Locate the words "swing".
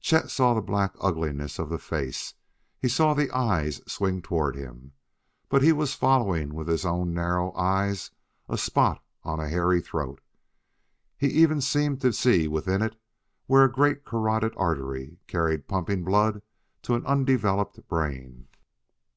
3.84-4.22